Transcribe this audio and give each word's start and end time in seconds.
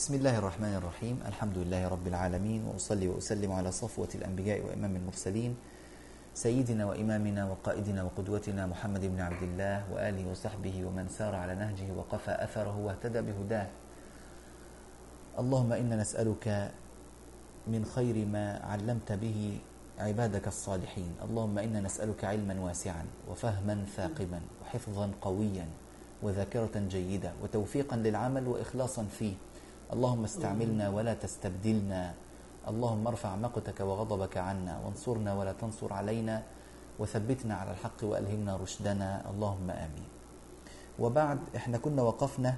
بسم 0.00 0.14
الله 0.14 0.38
الرحمن 0.38 0.74
الرحيم. 0.80 1.16
الحمد 1.28 1.60
لله 1.60 1.88
رب 1.92 2.06
العالمين 2.08 2.64
وأصلي 2.64 3.08
وأسلم 3.08 3.52
على 3.52 3.68
صفوة 3.68 4.08
الأنبياء 4.14 4.64
وإمام 4.64 4.96
المرسلين 4.96 5.56
سيدنا 6.34 6.88
وإمامنا 6.88 7.44
وقائدنا 7.44 8.02
وقدوتنا 8.08 8.66
محمد 8.66 9.04
بن 9.04 9.20
عبد 9.20 9.42
الله 9.42 9.92
وآله 9.92 10.24
وصحبه 10.30 10.84
ومن 10.88 11.08
سار 11.12 11.34
على 11.36 11.54
نهجه 11.54 11.92
وقفى 11.92 12.32
أثره 12.32 12.76
واهتدى 12.80 13.20
بهداه. 13.20 13.68
اللهم 15.38 15.72
إنا 15.72 15.96
نسألك 15.96 16.72
من 17.68 17.84
خير 17.84 18.16
ما 18.24 18.56
علمت 18.64 19.12
به 19.12 19.58
عبادك 19.98 20.48
الصالحين. 20.48 21.28
اللهم 21.28 21.58
إنا 21.58 21.80
نسألك 21.80 22.24
علما 22.24 22.56
واسعا 22.56 23.04
وفهما 23.28 23.84
ثاقبا 23.96 24.40
وحفظا 24.62 25.10
قويا 25.20 25.68
وذاكرة 26.22 26.88
جيدة 26.88 27.32
وتوفيقا 27.42 27.96
للعمل 27.96 28.48
وإخلاصا 28.48 29.04
فيه. 29.04 29.49
اللهم 29.90 30.24
استعملنا 30.24 30.88
ولا 30.88 31.14
تستبدلنا. 31.14 32.14
اللهم 32.68 33.06
ارفع 33.06 33.36
مقتك 33.36 33.80
وغضبك 33.80 34.36
عنا. 34.36 34.78
وانصرنا 34.86 35.34
ولا 35.34 35.52
تنصر 35.52 35.92
علينا. 35.92 36.42
وثبتنا 36.98 37.54
على 37.54 37.70
الحق 37.70 38.04
وألهمنا 38.04 38.56
رشدنا. 38.56 39.30
اللهم 39.30 39.70
آمين. 39.70 40.08
وبعد 40.98 41.38
إحنا 41.56 41.78
كنا 41.78 42.02
وقفنا 42.02 42.54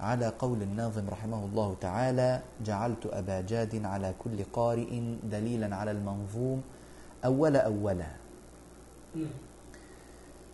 على 0.00 0.28
قول 0.38 0.62
الناظم 0.62 1.08
رحمه 1.08 1.44
الله 1.44 1.76
تعالى 1.80 2.30
جعلت 2.64 3.06
أبا 3.06 3.40
جاد 3.40 3.84
على 3.84 4.14
كل 4.18 4.38
قارئ 4.52 4.92
دليلا 5.24 5.76
على 5.76 5.90
المنظوم 5.90 6.62
أول 7.24 7.56
اولا. 7.56 8.10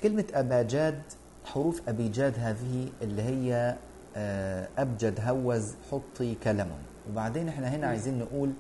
كلمة 0.01 0.25
أبا 0.35 0.63
جاد 0.63 1.03
حروف 1.45 1.89
أبي 1.89 2.09
جاد 2.09 2.39
هذه 2.39 2.89
اللي 3.03 3.23
هي 3.23 3.77
أبجد 4.79 5.21
هوز 5.21 5.75
حطي 5.91 6.35
كلم. 6.35 6.69
وبعدين 7.11 7.49
إحنا 7.49 7.69
هنا 7.69 7.87
عايزين 7.87 8.19
نقول 8.19 8.51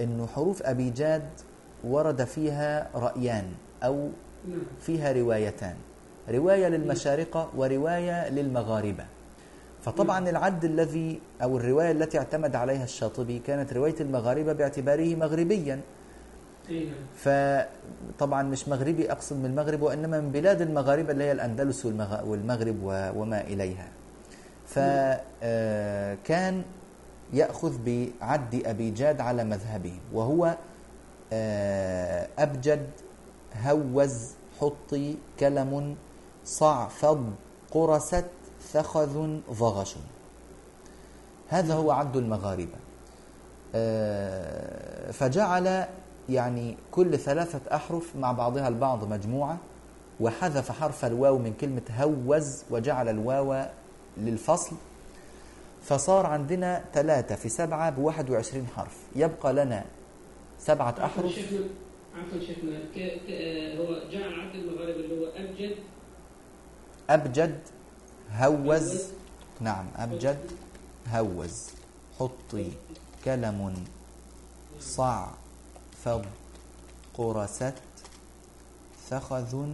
إنه 0.00 0.26
حروف 0.26 0.62
أبي 0.62 0.90
جاد 0.90 1.28
ورد 1.84 2.24
فيها 2.24 2.88
رأيان 2.94 3.44
أو 3.82 4.08
فيها 4.80 5.12
روايتان. 5.12 5.74
رواية 6.28 6.68
للمشارقة 6.68 7.50
ورواية 7.56 8.28
للمغاربة. 8.28 9.04
فطبعا 9.82 10.28
العد 10.28 10.64
الذي 10.64 11.20
أو 11.42 11.56
الرواية 11.56 11.90
التي 11.90 12.18
اعتمد 12.18 12.56
عليها 12.56 12.84
الشاطبي 12.84 13.38
كانت 13.38 13.72
رواية 13.72 14.00
المغاربة 14.00 14.52
باعتباره 14.52 15.14
مغربيا. 15.14 15.80
فطبعا 17.14 18.42
مش 18.42 18.68
مغربي 18.68 19.12
أقصد 19.12 19.36
من 19.36 19.46
المغرب 19.46 19.82
وإنما 19.82 20.20
من 20.20 20.32
بلاد 20.32 20.62
المغاربة 20.62 21.12
اللي 21.12 21.24
هي 21.24 21.32
الأندلس 21.32 21.86
والمغرب 22.24 22.76
وما 23.16 23.40
إليها. 23.40 23.88
فكان 24.66 26.62
يأخذ 27.32 27.78
بعد 27.78 28.62
أبي 28.66 28.90
جاد 28.90 29.20
على 29.20 29.44
مذهبه 29.44 29.94
وهو 30.12 30.56
أبجد 32.38 32.90
هوز 33.62 34.30
حطي 34.60 35.16
كلم 35.40 35.96
صعفض 36.44 37.30
قرست 37.70 38.26
ثخذ 38.60 39.40
ضغش. 39.52 39.96
هذا 41.48 41.74
هو 41.74 41.90
عد 41.90 42.16
المغاربة. 42.16 42.76
فجعل 45.12 45.86
يعني 46.28 46.76
كل 46.90 47.18
ثلاثة 47.18 47.76
أحرف 47.76 48.16
مع 48.16 48.32
بعضها 48.32 48.68
البعض 48.68 49.04
مجموعة 49.04 49.58
وحذف 50.20 50.72
حرف 50.72 51.04
الواو 51.04 51.38
من 51.38 51.52
كلمة 51.52 51.82
هوز 51.98 52.64
وجعل 52.70 53.08
الواو 53.08 53.66
للفصل 54.16 54.76
فصار 55.82 56.26
عندنا 56.26 56.84
ثلاثة 56.94 57.34
في 57.34 57.48
سبعة 57.48 57.90
بواحد 57.90 58.30
وعشرين 58.30 58.66
حرف. 58.76 58.96
يبقى 59.16 59.52
لنا 59.52 59.84
سبعة 60.58 60.94
أحرف. 60.98 61.18
عفوا 61.18 62.40
شيخنا 62.40 62.78
هو 63.78 64.10
جعل 64.10 64.40
عد 64.40 64.54
المغاربة 64.54 64.96
اللي 65.00 65.20
هو 65.20 65.26
أبجد. 65.26 65.76
أبجد 67.10 67.60
هوز. 68.32 69.02
نعم 69.60 69.86
أبجد 69.96 70.50
هوز. 71.08 71.70
حطي 72.18 72.70
كلم 73.24 73.74
صعفض 74.80 76.24
قرست 77.14 77.74
ثخذ 79.08 79.66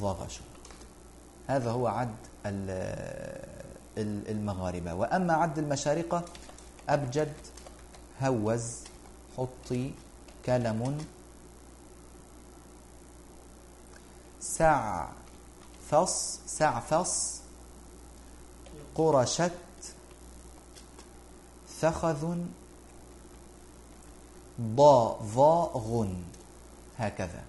ضغش 0.00 0.40
هذا 1.46 1.70
هو 1.70 1.86
عد 1.86 2.14
المغاربة. 4.28 4.94
وأما 4.94 5.32
عد 5.32 5.58
المشارقة 5.58 6.24
أبجد 6.88 7.32
هوز 8.20 8.84
حطي 9.36 9.92
كلم 10.46 10.98
سع 14.40 15.08
فص 15.90 16.40
سع 16.46 16.80
فص 16.80 17.40
قرشت 18.94 19.52
ثخذ 21.80 22.36
ضا 24.60 25.18
ضا 25.34 25.64
غن. 25.74 26.22
هكذا. 26.98 27.42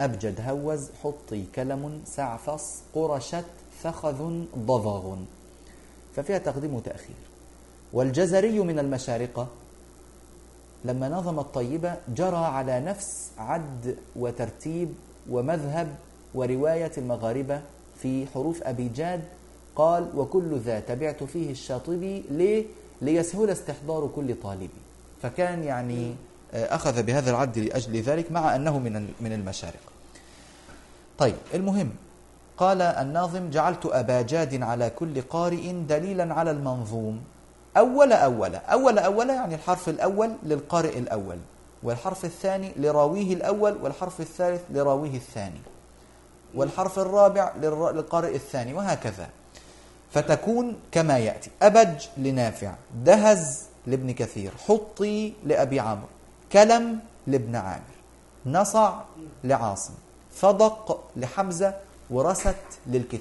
أبجد 0.00 0.40
هوز 0.48 0.90
حطي 1.02 1.44
كلم 1.54 2.00
سعفص 2.04 2.82
قرشت 2.94 3.44
فخذ 3.82 4.44
ضضغ 4.58 5.16
ففيها 6.16 6.38
تقديم 6.38 6.74
وتأخير. 6.74 7.16
والجزري 7.92 8.60
من 8.60 8.78
المشارقة. 8.78 9.46
لما 10.84 11.08
نظم 11.08 11.38
الطيبة 11.38 11.94
جرى 12.08 12.36
على 12.36 12.80
نفس 12.80 13.30
عد 13.38 13.96
وترتيب 14.16 14.88
ومذهب 15.30 15.96
ورواية 16.34 16.92
المغاربة 16.98 17.60
في 18.02 18.26
حروف 18.26 18.62
أبي 18.62 18.88
جاد. 18.88 19.24
قال 19.76 20.08
وكل 20.16 20.58
ذا 20.58 20.80
تبعت 20.80 21.24
فيه 21.24 21.50
الشاطبي 21.50 22.24
ليه؟ 22.30 22.64
ليسهل 23.02 23.50
استحضار 23.50 24.10
كل 24.16 24.34
طالب 24.42 24.70
فكان 25.22 25.64
يعني 25.64 26.14
أخذ 26.54 27.02
بهذا 27.02 27.30
العد 27.30 27.58
لأجل 27.58 28.00
ذلك 28.00 28.32
مع 28.32 28.56
أنه 28.56 28.78
من 28.78 29.08
من 29.20 29.32
المشارقة 29.32 29.96
طيب 31.18 31.36
المهم 31.54 31.90
قال 32.56 32.82
الناظم 32.82 33.50
جعلت 33.50 33.86
أبا 33.86 34.22
جاد 34.22 34.62
على 34.62 34.90
كل 34.90 35.22
قارئ 35.22 35.72
دليلا 35.72 36.34
على 36.34 36.50
المنظوم. 36.50 37.20
أول 37.76 38.12
أول 38.12 38.54
أول 38.54 38.98
أول 38.98 39.28
يعني 39.28 39.54
الحرف 39.54 39.88
الأول 39.88 40.30
للقارئ 40.42 40.98
الأول 40.98 41.38
والحرف 41.82 42.24
الثاني 42.24 42.72
لراويه 42.76 43.34
الأول 43.34 43.76
والحرف 43.82 44.20
الثالث 44.20 44.60
لراويه 44.70 45.16
الثاني 45.16 45.60
والحرف 46.54 46.98
الرابع 46.98 47.52
للقارئ 47.62 48.34
الثاني 48.34 48.74
وهكذا. 48.74 49.28
فتكون 50.10 50.76
كما 50.92 51.18
يأتي. 51.18 51.50
أبج 51.62 52.06
لنافع 52.16 52.74
دهز 53.04 53.62
لابن 53.86 54.12
كثير 54.12 54.52
حطي 54.68 55.32
لأبي 55.44 55.80
عمرو. 55.80 56.08
كلم 56.56 56.98
لابن 57.26 57.56
عامر. 57.56 57.96
نصع 58.46 59.00
لعاصم. 59.44 59.94
فضق 60.30 61.04
لحمزة 61.16 61.74
ورست 62.10 62.64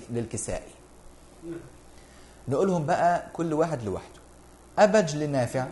للكسائي. 0.09 0.71
نقولهم 2.47 2.85
بقى 2.85 3.23
كل 3.33 3.53
واحد 3.53 3.83
لوحده. 3.83 4.19
أبج 4.79 5.15
لنافع 5.15 5.67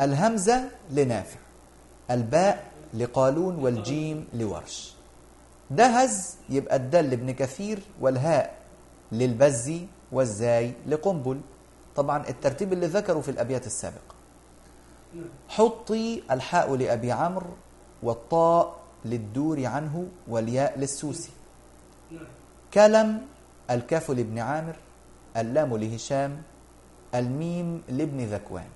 الهمزة 0.00 0.70
لنافع 0.90 1.38
الباء 2.10 2.64
لقالون 2.94 3.54
والجيم 3.56 4.28
لورش. 4.34 4.94
دهز 5.70 6.36
يبقى 6.48 6.76
الدال 6.76 7.10
لابن 7.10 7.30
كثير 7.30 7.82
والهاء 8.00 8.56
للبزي 9.12 9.86
والزاي 10.12 10.74
لقنبل. 10.86 11.40
طبعا 11.96 12.28
الترتيب 12.28 12.72
اللي 12.72 12.86
ذكره 12.86 13.20
في 13.20 13.30
الأبيات 13.30 13.66
السابقة. 13.66 14.11
حطي 15.48 16.22
الحاء 16.30 16.76
لأبي 16.76 17.12
عمرو 17.12 17.50
والطاء 18.02 18.76
للدور 19.04 19.66
عنه 19.66 20.06
والياء 20.28 20.78
للسوسي. 20.78 21.30
كلم 22.74 23.26
الكاف 23.70 24.10
لابن 24.10 24.38
عامر 24.38 24.76
اللام 25.36 25.76
لهشام 25.76 26.42
الميم 27.14 27.82
لابن 27.88 28.24
ذكوان. 28.24 28.68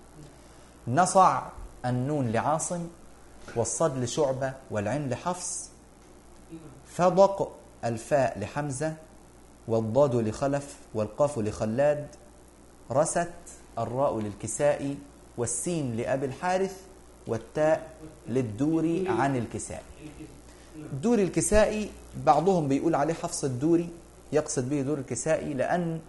نصع 0.88 1.42
النون 1.86 2.28
لعاصم 2.32 2.88
والصد 3.56 3.98
لشعبة 3.98 4.52
والعين 4.70 5.10
لحفص. 5.10 5.70
فضق 6.86 7.52
الفاء 7.84 8.38
لحمزة 8.38 8.94
والضاد 9.68 10.14
لخلف 10.14 10.76
والقاف 10.94 11.38
لخلاد. 11.38 12.06
رست 12.90 13.32
الراء 13.78 14.20
للكسائي 14.20 14.98
والسين 15.36 15.96
لأبي 15.96 16.26
الحارث 16.26 16.80
والتاء 17.26 17.90
للدوري 18.28 19.08
عن 19.08 19.36
الكسائي. 19.36 19.82
دوري 21.02 21.22
الكسائي 21.22 21.90
بعضهم 22.26 22.68
بيقول 22.68 22.94
عليه 22.94 23.14
حفص 23.14 23.44
الدوري 23.44 23.88
يقصد 24.32 24.68
به 24.70 24.82
دور 24.82 24.98
الكسائي 24.98 25.54
لأن 25.54 26.00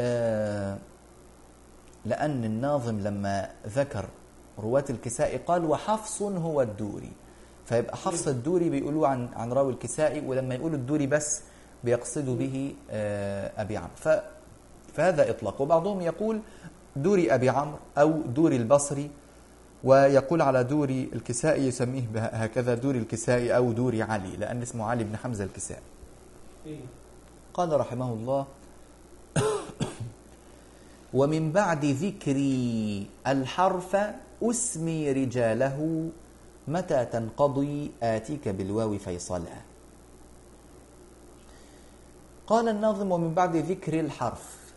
آه 0.00 0.78
لأن 2.04 2.44
الناظم 2.44 3.00
لما 3.00 3.50
ذكر 3.66 4.04
رواة 4.58 4.84
الكسائي 4.90 5.36
قال 5.38 5.64
وحفص 5.64 6.22
هو 6.22 6.62
الدوري. 6.62 7.10
فيبقى 7.66 7.96
حفص 7.96 8.28
الدوري 8.28 8.70
بيقولوه 8.70 9.08
عن 9.08 9.28
عن 9.36 9.52
راوي 9.52 9.72
الكسائي 9.72 10.26
ولما 10.26 10.54
يقولوا 10.54 10.76
الدوري 10.76 11.06
بس 11.06 11.40
بيقصدوا 11.84 12.36
به 12.36 12.74
آه، 12.90 13.52
أبي 13.62 13.76
عمرو 13.76 14.20
فهذا 14.94 15.30
إطلاق 15.30 15.60
وبعضهم 15.62 16.00
يقول 16.00 16.40
دوري 17.02 17.34
أبي 17.34 17.48
عمرو 17.48 17.78
أو 17.98 18.10
دوري 18.22 18.56
البصري 18.56 19.10
ويقول 19.84 20.42
على 20.42 20.64
دوري 20.64 21.10
الكسائي 21.12 21.66
يسميه 21.66 22.02
هكذا 22.16 22.74
دوري 22.74 22.98
الكسائي 22.98 23.56
أو 23.56 23.72
دوري 23.72 24.02
علي 24.02 24.36
لأن 24.36 24.62
اسمه 24.62 24.84
علي 24.84 25.04
بن 25.04 25.16
حمزة 25.16 25.44
الكسائي 25.44 25.82
إيه. 26.66 26.80
قال 27.54 27.80
رحمه 27.80 28.12
الله 28.12 28.46
ومن 31.14 31.52
بعد 31.52 31.84
ذكري 31.84 33.06
الحرف 33.26 33.96
أسمي 34.42 35.12
رجاله 35.12 36.08
متى 36.68 37.04
تنقضي 37.04 37.90
آتيك 38.02 38.48
بالواو 38.48 38.98
فيصلا 38.98 39.68
قال 42.46 42.68
الناظم 42.68 43.12
ومن 43.12 43.34
بعد 43.34 43.56
ذكر 43.56 44.00
الحرف 44.00 44.67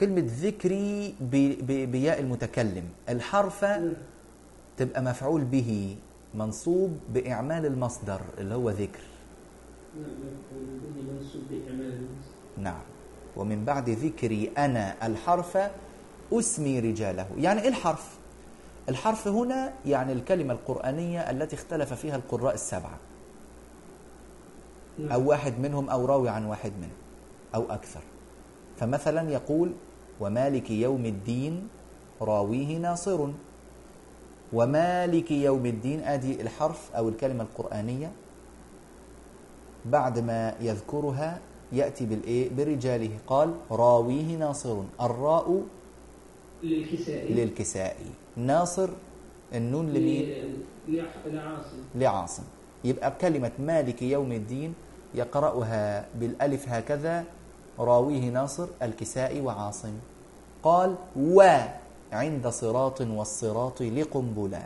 كلمة 0.00 0.24
ذكري 0.26 1.14
بياء 1.86 2.20
المتكلم 2.20 2.84
الحرف 3.08 3.64
نعم. 3.64 3.92
تبقى 4.76 5.02
مفعول 5.02 5.44
به 5.44 5.96
منصوب 6.34 6.98
بإعمال 7.14 7.66
المصدر 7.66 8.20
اللي 8.38 8.54
هو 8.54 8.70
ذكر 8.70 9.00
نعم 12.58 12.82
ومن 13.36 13.64
بعد 13.64 13.90
ذكري 13.90 14.50
أنا 14.58 15.06
الحرف 15.06 15.58
أسمي 16.32 16.80
رجاله 16.80 17.26
يعني 17.38 17.62
إيه 17.62 17.68
الحرف؟ 17.68 18.18
الحرف 18.88 19.28
هنا 19.28 19.72
يعني 19.86 20.12
الكلمة 20.12 20.52
القرآنية 20.54 21.30
التي 21.30 21.56
اختلف 21.56 21.92
فيها 21.92 22.16
القراء 22.16 22.54
السبعة. 22.54 22.98
أو 25.00 25.28
واحد 25.28 25.58
منهم 25.58 25.90
أو 25.90 26.06
راوي 26.06 26.28
عن 26.28 26.44
واحد 26.44 26.72
منهم 26.78 26.96
أو 27.54 27.72
أكثر 27.72 28.00
فمثلا 28.76 29.30
يقول 29.30 29.72
ومالك 30.20 30.70
يوم 30.70 31.04
الدين 31.06 31.68
راويه 32.22 32.78
ناصر. 32.78 33.28
ومالك 34.52 35.30
يوم 35.30 35.66
الدين 35.66 36.00
ادي 36.00 36.40
الحرف 36.42 36.90
أو 36.96 37.08
الكلمة 37.08 37.42
القرآنية 37.44 38.12
بعد 39.84 40.18
ما 40.18 40.54
يذكرها 40.60 41.40
يأتي 41.72 42.06
بالإيه؟ 42.06 42.50
برجاله. 42.50 43.10
قال 43.26 43.54
راويه 43.70 44.36
ناصر. 44.36 44.82
الراء 45.00 45.62
للكسائي. 46.62 47.34
للكسائي. 47.34 48.10
ناصر 48.36 48.88
النون 49.54 49.86
لمين؟ 49.92 50.28
لعاصم. 50.88 51.78
لعاصم. 51.94 52.42
يبقى 52.84 53.12
كلمة 53.20 53.52
مالك 53.58 54.02
يوم 54.02 54.32
الدين 54.32 54.74
يقرأها 55.14 56.06
بالألف 56.14 56.68
هكذا 56.68 57.24
راويه 57.78 58.30
ناصر 58.30 58.68
الكسائي 58.82 59.40
وعاصم. 59.40 59.94
قال 60.62 60.94
و 61.16 61.38
عند 62.12 62.48
صراط 62.48 63.00
والصراط 63.00 63.82
لقنبلا 63.82 64.62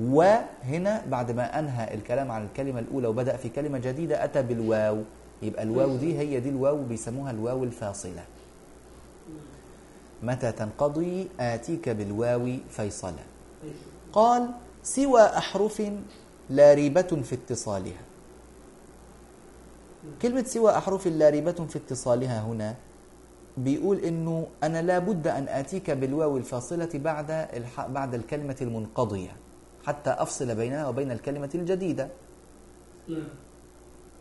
وهنا 0.00 1.02
بعد 1.06 1.30
ما 1.30 1.58
أنهى 1.58 1.94
الكلام 1.94 2.30
عن 2.30 2.44
الكلمة 2.44 2.80
الأولى 2.80 3.08
وبدأ 3.08 3.36
في 3.36 3.48
كلمة 3.48 3.78
جديدة 3.78 4.24
أتى 4.24 4.42
بالواو. 4.42 5.02
يبقى 5.42 5.62
الواو 5.62 5.96
دي 5.96 6.18
هي 6.18 6.40
دي 6.40 6.48
الواو 6.48 6.82
بيسموها 6.82 7.30
الواو 7.30 7.64
الفاصلة. 7.64 8.24
متى 10.22 10.52
تنقضي؟ 10.52 11.28
آتيك 11.40 11.88
بالواو 11.88 12.56
فيصلا 12.70 13.24
قال 14.12 14.50
سوى 14.82 15.22
أحرف 15.22 15.82
لا 16.50 16.74
ريبة 16.74 17.02
في 17.02 17.34
اتصالها. 17.34 18.02
كلمة 20.22 20.44
سوى 20.44 20.70
أحرف 20.76 21.06
لا 21.06 21.28
ريبة 21.28 21.52
في 21.68 21.76
اتصالها 21.76 22.40
هنا 22.42 22.74
بيقول 23.56 23.98
إنه 23.98 24.46
أنا 24.62 24.82
لابد 24.82 25.26
أن 25.26 25.48
آتيك 25.48 25.90
بالواو 25.90 26.36
الفاصلة 26.36 26.88
بعد 26.94 27.30
الح... 27.30 27.86
بعد 27.86 28.14
الكلمة 28.14 28.56
المنقضية 28.62 29.36
حتى 29.86 30.10
أفصل 30.10 30.54
بينها 30.54 30.88
وبين 30.88 31.10
الكلمة 31.10 31.50
الجديدة. 31.54 32.08
نعم. 33.08 33.28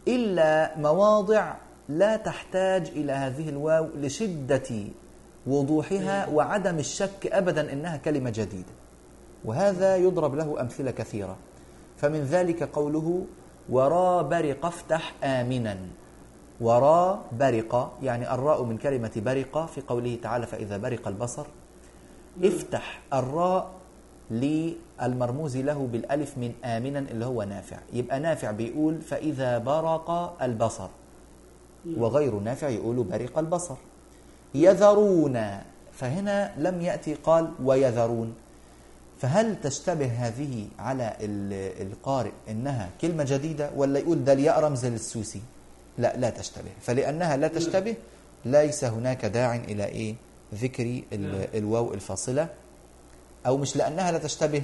إلا 0.07 0.77
مواضع 0.77 1.55
لا 1.89 2.15
تحتاج 2.15 2.87
إلى 2.87 3.11
هذه 3.11 3.49
الواو 3.49 3.87
لشدة 3.95 4.69
وضوحها 5.47 6.27
وعدم 6.27 6.79
الشك 6.79 7.27
أبدا 7.27 7.73
إنها 7.73 7.97
كلمة 7.97 8.29
جديدة. 8.29 8.73
وهذا 9.45 9.95
يضرب 9.95 10.35
له 10.35 10.61
أمثلة 10.61 10.91
كثيرة. 10.91 11.37
فمن 11.97 12.23
ذلك 12.23 12.63
قوله 12.63 13.25
ورا 13.69 14.21
برق 14.21 14.65
افتح 14.65 15.13
آمنا 15.23 15.77
ورا 16.61 17.21
برق 17.39 17.93
يعني 18.03 18.33
الراء 18.33 18.63
من 18.63 18.77
كلمة 18.77 19.11
برق 19.15 19.65
في 19.65 19.81
قوله 19.81 20.17
تعالى 20.23 20.45
فإذا 20.47 20.77
برق 20.77 21.07
البصر. 21.07 21.45
افتح 22.43 23.01
الراء 23.13 23.69
للمرموز 24.31 25.57
له 25.57 25.87
بالألف 25.91 26.37
من 26.37 26.51
آمنا 26.65 26.99
اللي 26.99 27.25
هو 27.25 27.43
نافع. 27.43 27.77
يبقى 27.93 28.19
نافع 28.19 28.51
بيقول 28.51 29.01
فإذا 29.01 29.57
برق 29.57 30.09
البصر. 30.41 30.89
وغير 31.97 32.39
نافع 32.39 32.69
يقول 32.69 33.03
برق 33.03 33.39
البصر. 33.39 33.75
يذرون 34.55 35.57
فهنا 35.91 36.53
لم 36.57 36.81
يأتي 36.81 37.13
قال 37.13 37.51
ويذرون. 37.63 38.33
فهل 39.17 39.61
تشتبه 39.61 40.05
هذه 40.05 40.67
على 40.79 41.13
ال- 41.21 41.87
القارئ 41.91 42.31
إنها 42.49 42.89
كلمة 43.01 43.23
جديدة 43.23 43.69
ولا 43.75 43.99
يقول 43.99 44.23
ده 44.23 44.33
الياء 44.33 44.59
رمز 44.59 44.85
للسوسي 44.85 45.41
لا 45.97 46.17
لا 46.17 46.29
تشتبه. 46.29 46.69
فلأنها 46.81 47.37
لا 47.37 47.47
تشتبه 47.47 47.95
ليس 48.45 48.83
هناك 48.83 49.25
داع 49.25 49.55
إلى 49.55 49.85
إيه؟ 49.85 50.15
ذكر 50.55 51.01
نعم. 51.11 51.41
الواو 51.53 51.93
الفاصلة 51.93 52.47
أو 53.47 53.57
مش 53.57 53.75
لأنها 53.75 54.11
لا 54.11 54.17
تشتبه 54.17 54.61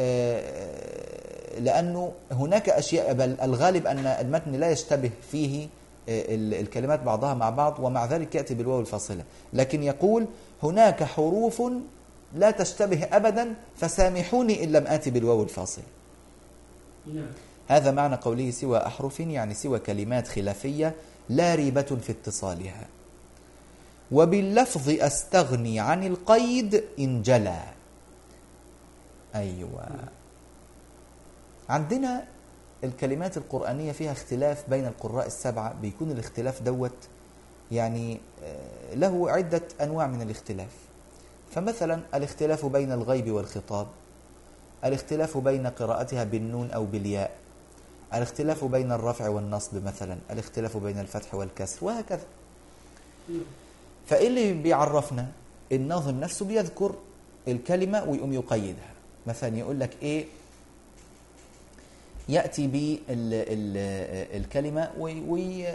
آه، 0.00 1.58
لأنه 1.60 2.12
هناك 2.32 2.68
أشياء 2.68 3.12
بل 3.14 3.36
الغالب 3.42 3.86
أن 3.86 3.98
المتن 4.06 4.52
لا 4.52 4.70
يشتبه 4.70 5.10
فيه 5.30 5.64
آه، 6.08 6.34
ال- 6.34 6.54
الكلمات 6.54 7.00
بعضها 7.02 7.34
مع 7.34 7.50
بعض 7.50 7.78
ومع 7.80 8.04
ذلك 8.04 8.34
يأتي 8.34 8.54
بالواو 8.54 8.80
الفاصلة. 8.80 9.24
لكن 9.52 9.82
يقول 9.82 10.26
هناك 10.62 11.04
حروف 11.04 11.62
لا 12.34 12.50
تشتبه 12.50 13.04
ابدا 13.12 13.54
فسامحوني 13.76 14.64
إن 14.64 14.72
لم 14.72 14.86
آتي 14.86 15.10
بالواو 15.10 15.42
الفاصله 15.42 15.84
نعم. 17.06 17.26
هذا 17.68 17.90
معنى 17.90 18.16
قوله 18.16 18.50
سوى 18.50 18.78
أحرف 18.78 19.20
يعني 19.20 19.54
سوى 19.54 19.78
كلمات 19.78 20.28
خلافية 20.28 20.94
لا 21.28 21.54
ريبة 21.54 21.82
في 21.82 22.12
اتصالها. 22.12 22.86
وباللفظ 24.12 24.88
أستغني 24.88 25.80
عن 25.80 26.06
القيد 26.06 26.84
إن 26.98 27.22
جلى 27.22 27.62
أيوه. 29.34 29.88
عندنا 31.68 32.24
الكلمات 32.84 33.36
القرآنية 33.36 33.92
فيها 33.92 34.12
اختلاف 34.12 34.70
بين 34.70 34.86
القراء 34.86 35.26
السبعة 35.26 35.72
بيكون 35.72 36.10
الاختلاف 36.10 36.62
دوت 36.62 37.08
يعني 37.70 38.20
آه، 38.44 38.94
له 38.94 39.30
عدة 39.30 39.62
أنواع 39.80 40.06
من 40.06 40.22
الاختلاف. 40.22 40.76
فمثلا 41.50 42.00
الاختلاف 42.14 42.66
بين 42.66 42.92
الغيب 42.92 43.30
والخطاب 43.30 43.86
الاختلاف 44.84 45.38
بين 45.38 45.66
قراءتها 45.66 46.24
بالنون 46.24 46.70
أو 46.70 46.84
بالياء. 46.84 47.30
الاختلاف 48.14 48.64
بين 48.64 48.92
الرفع 48.92 49.28
والنصب 49.28 49.84
مثلا 49.84 50.18
الاختلاف 50.30 50.76
بين 50.76 50.98
الفتح 50.98 51.34
والكسر 51.34 51.84
وهكذا. 51.84 52.24
فإيه 54.06 54.28
اللي 54.28 54.52
بيعرفنا 54.52 55.28
الناظم 55.72 56.20
نفسه 56.20 56.44
بيذكر 56.44 56.94
الكلمة 57.48 58.04
ويقوم 58.04 58.32
يقيدها. 58.32 58.92
مثلا 59.26 59.58
يقول 59.58 59.80
لك 59.80 59.90
إيه؟ 60.02 60.26
يأتي 62.28 62.66
بالكلمة 63.08 64.90
وي 64.98 65.20
وي 65.20 65.66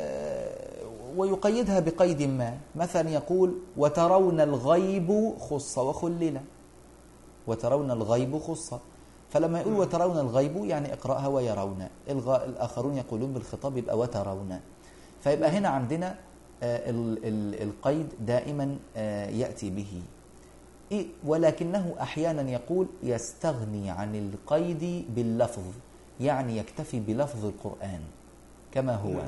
ويقيدها 1.15 1.79
بقيد 1.79 2.21
ما. 2.21 2.57
مثلا 2.75 3.09
يقول 3.09 3.57
وترون 3.77 4.41
الغيب 4.41 5.33
خص 5.39 5.77
وخلل 5.77 6.41
وترون 7.47 7.91
الغيب 7.91 8.37
خص. 8.37 8.73
فلما 9.29 9.59
يقول 9.59 9.73
وترون 9.73 10.17
الغيب 10.19 10.65
يعني 10.65 10.93
اقرأها 10.93 11.27
ويرون 11.27 11.87
الغ... 12.09 12.45
الآخرون 12.45 12.97
يقولون 12.97 13.33
بالخطاب 13.33 13.77
يبقى 13.77 13.97
وترون 13.97 14.59
فيبقى 15.21 15.49
هنا 15.49 15.69
عندنا 15.69 16.15
آه، 16.63 16.89
ال- 16.89 17.19
ال- 17.25 17.61
القيد 17.63 18.07
دائما 18.19 18.77
آه، 18.97 19.29
يأتي 19.29 19.69
به 19.69 20.01
إيه؟ 20.91 21.05
ولكنه 21.25 21.95
أحيانا 22.01 22.49
يقول 22.51 22.87
يستغني 23.03 23.89
عن 23.89 24.15
القيد 24.15 25.05
باللفظ 25.15 25.63
يعني 26.19 26.57
يكتفي 26.57 26.99
بلفظ 26.99 27.45
القرآن 27.45 27.99
كما 28.71 28.95
هو. 28.95 29.19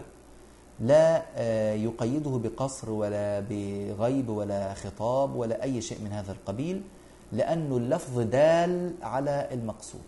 لا 0.79 1.23
آه، 1.35 1.73
يقيده 1.73 2.39
بقصر 2.43 2.89
ولا 2.91 3.39
بغيب 3.49 4.29
ولا 4.29 4.73
خطاب 4.73 5.35
ولا 5.35 5.63
أي 5.63 5.81
شيء 5.81 6.01
من 6.01 6.11
هذا 6.11 6.31
القبيل 6.31 6.81
لأن 7.31 7.71
اللفظ 7.71 8.19
دال 8.19 8.93
على 9.01 9.47
المقصود. 9.51 10.01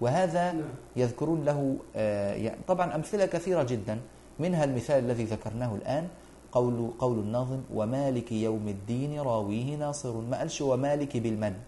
وهذا 0.00 0.52
نعم. 0.52 0.64
يذكرون 0.96 1.44
له 1.44 1.76
آه، 1.96 2.34
يعني 2.34 2.58
طبعا 2.68 2.94
أمثلة 2.94 3.26
كثيرة 3.26 3.62
جدا. 3.62 3.98
منها 4.38 4.64
المثال 4.64 5.04
الذي 5.04 5.24
ذكرناه 5.24 5.74
الآن 5.74 6.08
قول 6.52 6.90
قول 6.98 7.18
الناظم 7.18 7.60
ومالك 7.74 8.32
يوم 8.32 8.68
الدين 8.68 9.20
راويه 9.20 9.76
ناصر. 9.76 10.20
ما 10.20 10.38
قالش 10.38 10.60
ومالك 10.60 11.16
بالمد. 11.16 11.62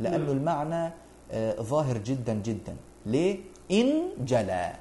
لأنه 0.00 0.16
نعم. 0.16 0.36
المعنى 0.36 0.92
آه، 1.32 1.62
ظاهر 1.62 1.98
جدا 1.98 2.34
جدا. 2.34 2.76
ليه؟ 3.06 3.38
إن 3.70 4.02
جلى 4.24 4.72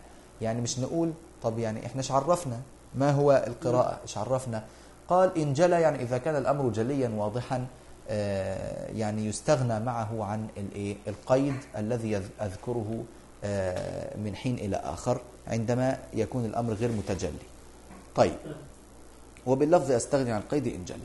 يعني 0.41 0.61
مش 0.61 0.79
نقول 0.79 1.13
طب 1.41 1.59
يعني 1.59 1.85
إحنا 1.85 2.01
عرفنا 2.09 2.61
ما 2.95 3.11
هو 3.11 3.43
القراءة؟ 3.47 3.99
إيش 4.01 4.17
عرفنا 4.17 4.63
قال 5.07 5.37
إن 5.37 5.53
جلى 5.53 5.81
يعني 5.81 6.01
إذا 6.01 6.17
كان 6.17 6.35
الأمر 6.35 6.69
جليا 6.69 7.09
واضحا. 7.09 7.67
يعني 8.95 9.25
يستغنى 9.25 9.79
معه 9.79 10.23
عن 10.23 10.47
الإيه؟ 10.57 10.95
القيد 11.07 11.55
الذي 11.77 12.21
أذكره 12.41 13.03
آه، 13.43 14.17
من 14.17 14.35
حين 14.35 14.55
إلى 14.55 14.75
آخر 14.75 15.21
عندما 15.47 15.97
يكون 16.13 16.45
الأمر 16.45 16.73
غير 16.73 16.91
متجلي. 16.91 17.45
طيب. 18.15 18.37
وباللفظ 19.45 19.91
أستغني 19.91 20.31
عن 20.31 20.41
قيد 20.41 20.67
إن 20.67 20.85
جلى. 20.85 20.97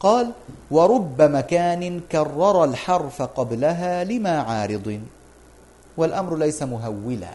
قال 0.00 0.32
ورب 0.70 1.22
مكان 1.22 2.00
كرر 2.12 2.64
الحرف 2.64 3.22
قبلها 3.22 4.04
لما 4.04 4.40
عارض 4.40 5.00
والأمر 5.96 6.36
ليس 6.36 6.62
مهولا. 6.62 7.34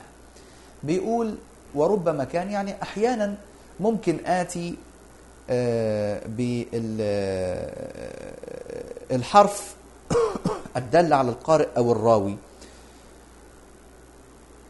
بيقول 0.84 1.36
ورب 1.76 2.10
مكان 2.10 2.52
يعني 2.52 2.82
أحيانا 2.82 3.36
ممكن 3.80 4.26
آتي 4.26 4.76
بالحرف 9.10 9.76
الدل 10.78 11.14
على 11.14 11.30
القارئ 11.30 11.68
أو 11.78 11.92
الراوي 11.92 12.38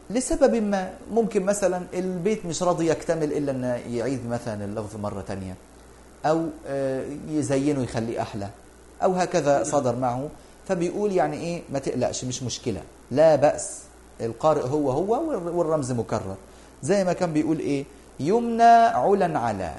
لسبب 0.10 0.56
ما 0.56 0.94
ممكن 1.12 1.44
مثلا 1.44 1.84
البيت 1.94 2.46
مش 2.46 2.64
راضي 2.64 2.90
يكتمل 2.90 3.34
إلا 3.34 3.52
أن 3.52 3.82
يعيد 3.94 4.28
مثلا 4.30 4.66
اللفظ 4.66 4.96
مرة 5.00 5.22
تانية 5.22 5.56
أو 6.26 6.46
آه، 6.68 7.06
يزينه 7.30 7.84
يخليه 7.84 8.22
أحلى 8.22 8.48
أو 9.04 9.14
هكذا 9.14 9.64
صدر 9.64 9.96
معه 9.96 10.30
فبيقول 10.68 11.12
يعني 11.12 11.38
إيه 11.38 11.62
ما 11.74 11.80
تقلقش 11.80 12.24
مش 12.26 12.44
مشكلة 12.44 12.82
لا 13.12 13.36
بأس 13.36 13.80
القارئ 14.22 14.62
هو 14.68 14.92
هو 14.92 15.14
والر- 15.16 15.52
والرمز 15.56 15.92
مكرر. 15.92 16.36
زي 16.84 17.04
ما 17.04 17.14
كان 17.14 17.34
بيقول 17.34 17.60
إيه 17.60 17.86
يمنى 18.20 18.64
علا 18.64 19.40
على 19.40 19.72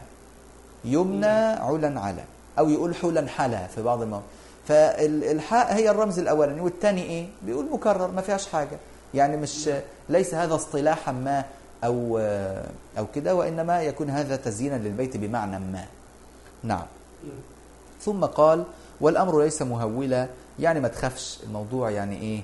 يمنى 0.85 1.27
علا 1.27 2.01
على. 2.01 2.25
أو 2.59 2.69
يقول 2.71 2.95
حلا 2.95 3.27
حلا 3.27 3.67
في 3.67 3.83
بعض 3.83 4.03
المواقع. 4.03 4.25
فالحاء 4.69 5.75
هي 5.75 5.91
الرمز 5.91 6.19
الأولاني 6.19 6.61
والثاني 6.61 7.03
إيه؟ 7.03 7.27
بيقول 7.43 7.67
مكرر 7.73 8.11
ما 8.11 8.21
فيهاش 8.21 8.49
حاجة. 8.49 8.79
يعني 9.15 9.37
مش 9.37 9.71
ليس 10.09 10.35
هذا 10.35 10.55
اصطلاحا 10.55 11.13
ما 11.13 11.45
أو 11.85 12.19
أو 12.99 13.07
كده 13.15 13.35
وإنما 13.35 13.83
يكون 13.83 14.11
هذا 14.11 14.37
تزيينا 14.37 14.75
للبيت 14.77 15.17
بمعنى 15.17 15.59
ما. 15.59 15.85
نعم. 16.63 16.79
نعم. 17.25 17.39
ثم 18.01 18.25
قال 18.25 18.65
والأمر 19.01 19.43
ليس 19.43 19.63
مهولا. 19.63 20.29
يعني 20.59 20.81
ما 20.81 20.89
تخافش 20.89 21.39
الموضوع 21.47 21.91
يعني 21.91 22.21
إيه؟ 22.21 22.43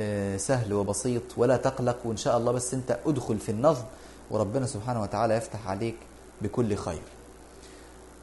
آه، 0.00 0.36
سهل 0.36 0.72
وبسيط 0.72 1.22
ولا 1.36 1.56
تقلق 1.56 1.96
وإن 2.04 2.16
شاء 2.16 2.36
الله 2.36 2.52
بس 2.52 2.74
أنت 2.74 2.98
أدخل 3.06 3.38
في 3.38 3.48
النظم 3.48 3.84
وربنا 4.30 4.66
سبحانه 4.66 5.02
وتعالى 5.02 5.34
يفتح 5.34 5.68
عليك 5.68 5.96
بكل 6.42 6.76
خير. 6.76 7.02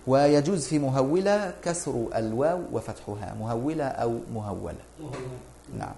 ويجوز 0.07 0.67
في 0.67 0.79
مهولة 0.79 1.53
كسر 1.63 2.07
الواو 2.15 2.61
وفتحها 2.71 3.35
مهولة 3.39 3.83
أو 3.83 4.19
مهولة. 4.33 4.83
نعم. 5.77 5.93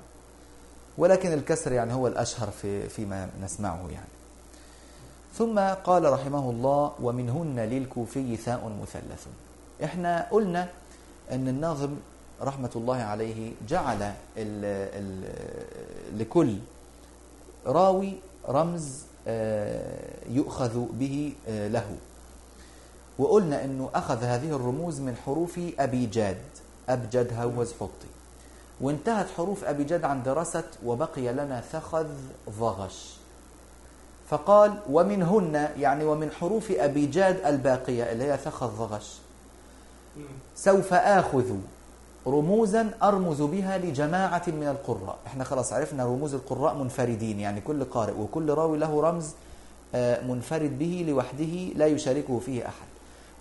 ولكن 0.97 1.33
الكسر 1.33 1.71
يعني 1.71 1.93
هو 1.93 2.07
الأشهر 2.07 2.49
في 2.51 2.89
فيما 2.89 3.29
نسمعه 3.43 3.87
يعني. 3.91 4.11
ثم 5.33 5.59
قال 5.59 6.13
رحمه 6.13 6.49
الله 6.49 6.91
ومنهن 7.01 7.59
للكوفي 7.59 8.37
ثاء 8.37 8.71
مثلث. 8.81 9.27
إحنا 9.83 10.27
قلنا 10.31 10.69
أن 11.31 11.47
الناظم 11.47 11.95
رحمة 12.41 12.69
الله 12.75 12.97
عليه 12.97 13.51
جعل 13.69 14.01
ال 14.01 14.13
ال 14.37 16.19
لكل 16.19 16.57
راوي 17.65 18.13
رمز 18.49 19.03
آه، 19.27 20.29
يؤخذ 20.29 20.85
به 20.93 21.33
آه، 21.47 21.67
له. 21.67 21.95
وقلنا 23.21 23.63
إنه 23.63 23.89
أخذ 23.95 24.23
هذه 24.23 24.55
الرموز 24.55 24.99
من 24.99 25.15
حروف 25.25 25.59
أبيجاد. 25.79 26.37
أبجد 26.89 27.33
هوز 27.39 27.73
حطي. 27.79 28.07
وانتهت 28.81 29.27
حروف 29.37 29.63
أبيجاد 29.63 30.03
عن 30.03 30.23
دراسه 30.23 30.63
وبقي 30.85 31.33
لنا 31.33 31.61
ثخذ 31.71 32.07
ضغش. 32.59 33.17
فقال 34.29 34.73
ومنهن 34.89 35.69
يعني 35.77 36.05
ومن 36.05 36.31
حروف 36.31 36.71
أبيجاد 36.71 37.45
الباقية 37.45 38.11
اللي 38.11 38.23
هي 38.23 38.37
ثخذ 38.37 38.67
ضغش. 38.67 39.17
سوف 40.55 40.93
آخذ 40.93 41.55
رموزا 42.27 42.91
أرمز 43.03 43.41
بها 43.41 43.77
لجماعة 43.77 44.43
من 44.47 44.67
القراء. 44.67 45.17
إحنا 45.27 45.43
خلاص 45.43 45.73
عرفنا 45.73 46.05
رموز 46.05 46.33
القراء 46.33 46.75
منفردين 46.75 47.39
يعني 47.39 47.61
كل 47.61 47.83
قارئ 47.83 48.13
وكل 48.13 48.49
راوي 48.49 48.77
له 48.77 49.01
رمز 49.01 49.29
آه، 49.95 50.23
منفرد 50.23 50.79
به 50.79 51.05
لوحده 51.07 51.73
لا 51.75 51.85
يشاركه 51.85 52.39
فيه 52.39 52.67
أحد. 52.67 52.91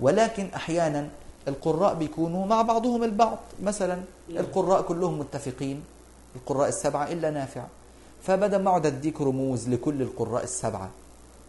ولكن 0.01 0.49
أحيانا 0.57 1.09
القراء 1.49 1.95
بيكونوا 1.95 2.47
مع 2.47 2.63
بعضهم 2.63 3.05
البعض. 3.05 3.39
مثلا 3.63 4.01
القراء 4.31 4.83
كلهم 4.83 5.19
متفقين 5.19 5.83
القراء 6.37 6.69
السبعة 6.69 7.13
إلا 7.13 7.31
نافع. 7.31 7.65
فبدل 8.23 8.63
ما 8.63 8.71
أقعد 8.71 8.87
أديك 8.87 9.21
رموز 9.21 9.69
لكل 9.69 10.03
القراء 10.03 10.45
السبعة 10.45 10.91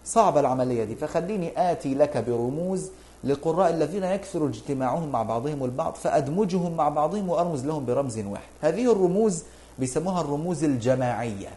صعبة 0.05 0.39
العملية 0.39 0.83
دي. 0.83 0.95
فخليني 0.95 1.71
آتي 1.71 1.95
لك 1.95 2.17
برموز 2.17 2.89
للقراء 3.23 3.69
الذين 3.69 4.03
يكثر 4.03 4.47
اجتماعهم 4.47 5.09
مع 5.11 5.23
بعضهم 5.23 5.63
البعض 5.63 5.95
فأدمجهم 5.95 6.77
مع 6.77 6.89
بعضهم 6.89 7.29
وأرمز 7.29 7.65
لهم 7.65 7.85
برمز 7.85 8.19
واحد. 8.19 8.49
هذه 8.61 8.91
الرموز 8.91 9.43
بيسموها 9.79 10.21
الرموز 10.21 10.63
الجماعية. 10.63 11.49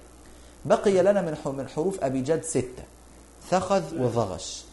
بقي 0.64 1.02
لنا 1.02 1.20
من 1.46 1.66
حروف 1.76 2.04
أبي 2.04 2.20
جد 2.20 2.42
ستة 2.42 2.82
ثخذ 3.50 3.82
وضغش 4.02 4.63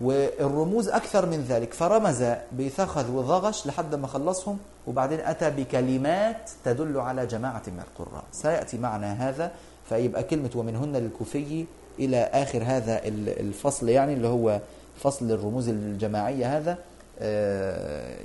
والرموز 0.00 0.88
أكثر 0.88 1.26
من 1.26 1.44
ذلك. 1.48 1.74
فرمز 1.74 2.24
بثخذ 2.58 3.10
وضغش 3.10 3.66
لحد 3.66 3.94
ما 3.94 4.06
خلصهم 4.06 4.58
وبعدين 4.86 5.20
أتى 5.20 5.50
بكلمات 5.50 6.50
تدل 6.64 6.98
على 6.98 7.26
جماعة 7.26 7.62
من 7.66 7.80
القراء. 7.88 8.24
سيأتي 8.32 8.78
معنا 8.78 9.28
هذا 9.28 9.50
فيبقى 9.88 10.22
كلمة 10.22 10.50
ومنهن 10.54 10.96
للكوفي 10.96 11.64
إلى 11.98 12.16
آخر 12.16 12.62
هذا 12.64 12.98
ال- 12.98 13.40
الفصل 13.40 13.88
يعني 13.88 14.12
اللي 14.12 14.28
هو 14.28 14.60
فصل 15.02 15.30
الرموز 15.30 15.68
الجماعية 15.68 16.58
هذا. 16.58 16.78
آه، 17.20 18.16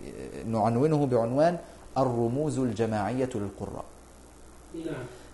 نعنونه 0.48 1.06
بعنوان 1.06 1.58
الرموز 1.98 2.60
الجماعية 2.60 3.30
للقراء. 3.36 3.86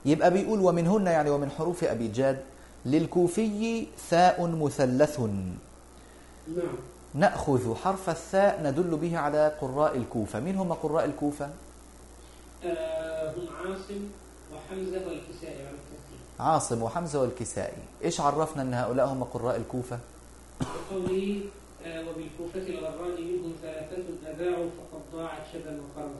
يبقى 0.05 0.31
بيقول 0.31 0.59
ومنهن 0.59 1.05
يعني 1.05 1.29
ومن 1.29 1.49
حروف 1.49 1.83
أبي 1.83 2.07
جاد 2.07 2.39
للكوفي 2.85 3.85
ثاء 4.09 4.47
مثلث. 4.47 5.19
نعم. 6.47 6.75
نأخذ 7.13 7.75
حرف 7.75 8.09
الثاء 8.09 8.61
ندل 8.63 8.97
به 8.97 9.17
على 9.17 9.55
قراء 9.61 9.97
الكوفة. 9.97 10.39
من 10.39 10.55
هم 10.55 10.73
قراء 10.73 11.05
الكوفة؟ 11.05 11.49
آه، 12.65 13.31
هم 13.31 13.47
عاصم 13.59 14.07
وحمزة 14.53 15.07
والكسائي 15.07 15.65
عاصم 16.39 16.83
وحمزة 16.83 17.21
والكسائي. 17.21 17.77
إيش 18.03 18.21
عرفنا 18.21 18.61
أن 18.61 18.73
هؤلاء 18.73 19.07
هم 19.07 19.23
قراء 19.23 19.55
الكوفة؟ 19.55 19.99
وقوله 20.61 21.41
آه، 21.85 22.01
وبالكوفة 22.09 22.67
الغران 22.79 23.11
منهم 23.21 23.53
ثلاثة 23.61 24.03
أذاعوا 24.31 24.69
فقد 24.91 25.01
ضاعت 25.13 25.41
شذا 25.53 25.79
وقامت 25.79 26.13